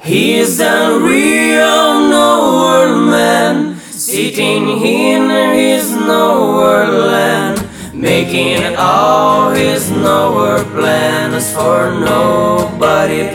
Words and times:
He's 0.00 0.60
a 0.60 0.98
real 0.98 2.08
nowhere 2.08 2.96
man, 2.96 3.76
sitting 3.78 4.68
in 4.82 5.30
his 5.54 5.90
nowhere 5.92 6.88
land, 6.88 7.68
making 7.94 8.76
all 8.76 9.50
his 9.50 9.90
nowhere 9.90 10.64
plans 10.64 11.52
for 11.54 11.90
nobody. 12.00 13.28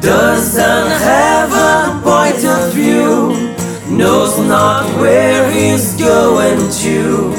Doesn't 0.00 0.90
have 1.10 1.52
a 1.52 2.00
point 2.02 2.44
of 2.44 2.72
view, 2.72 3.54
knows 3.88 4.36
not 4.38 4.84
where 5.00 5.48
he's 5.52 5.94
going 5.94 6.58
to. 6.82 7.32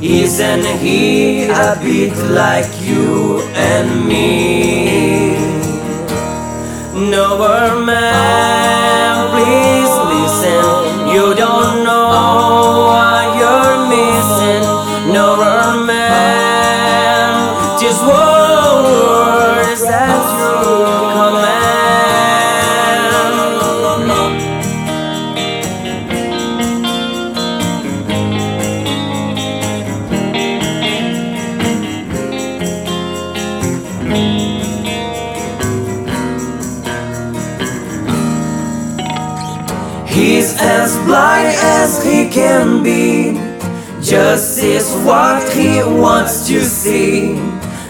Isn't 0.00 0.64
he 0.78 1.44
a 1.48 1.76
bit 1.82 2.14
like 2.30 2.70
you 2.82 3.40
and 3.54 4.06
me? 4.06 5.55
Nowhere 7.38 7.84
man, 7.84 9.28
please 9.30 9.92
listen. 10.08 11.06
You 11.06 11.34
don't 11.34 11.84
know 11.84 12.88
what 12.88 13.36
you're 13.36 13.76
missing. 13.92 14.64
Nowhere 15.12 15.84
man, 15.84 17.28
just 17.78 18.00
words 18.06 19.82
at 19.82 20.24
your 20.40 20.95
As 40.54 40.96
blind 41.04 41.48
as 41.60 42.04
he 42.04 42.28
can 42.28 42.82
be. 42.82 43.34
Just 44.00 44.58
is 44.62 44.88
what 45.04 45.42
he 45.52 45.82
wants 45.82 46.46
to 46.46 46.62
see. 46.62 47.34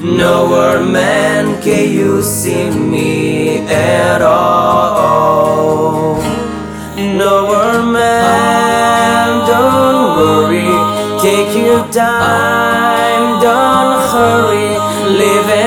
Nowhere 0.00 0.82
man 0.82 1.60
can 1.62 1.90
you 1.92 2.22
see 2.22 2.70
me 2.70 3.58
at 3.68 4.22
all. 4.22 6.16
Nowhere 6.96 7.82
man, 7.82 9.46
don't 9.46 10.16
worry. 10.16 10.72
Take 11.20 11.54
your 11.62 11.86
time, 11.92 13.40
don't 13.42 14.00
hurry. 14.12 14.68
Leave 15.18 15.65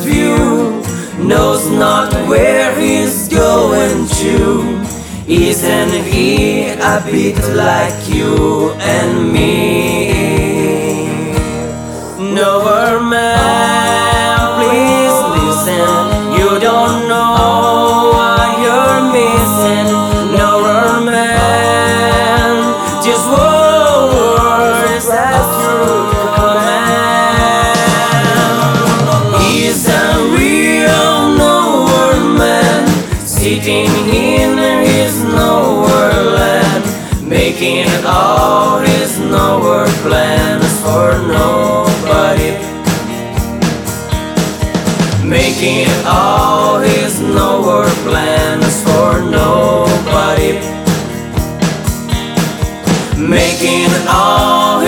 view, 0.00 0.82
knows 1.24 1.68
not 1.70 2.12
where 2.28 2.74
he's 2.78 3.28
going 3.28 4.06
to. 4.20 4.80
Isn't 5.26 6.04
he 6.04 6.68
a 6.70 7.02
bit 7.04 7.38
like 7.54 8.08
you 8.08 8.72
and 8.80 9.32
me? 9.32 10.09
Sitting 33.70 34.14
in 34.14 34.58
his 34.84 35.22
nowhere 35.22 36.24
land, 36.24 36.84
making 37.28 37.86
all 38.04 38.80
his 38.80 39.18
nowhere 39.18 39.86
plans 40.02 40.72
for 40.82 41.12
nobody. 41.28 42.50
Making 45.24 45.86
it 45.86 46.04
all 46.06 46.80
his 46.80 47.20
nowhere 47.20 47.94
plans 48.06 48.82
for 48.82 49.20
nobody. 49.38 50.52
Making 53.16 53.84
it 53.96 54.06
all 54.08 54.80